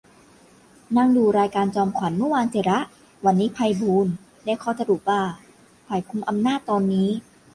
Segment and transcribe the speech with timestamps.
[0.97, 2.79] นั่งดูรายการจอมขวัญ เมื่อวาน สิระ
[3.25, 4.13] วันนี้ ไพบูลย์
[4.45, 5.21] ได้ข้อสรุปว่า
[5.87, 7.09] ฝ่ายกุมอำนาจตอนนี้